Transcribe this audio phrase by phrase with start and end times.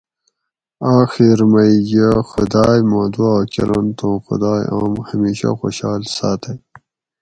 [0.99, 6.55] آخیر مئ یہ خُداٞئ ما دُعا کرنت اُوں خُدائ اوم ہمیشہ خوشال ساٞتئ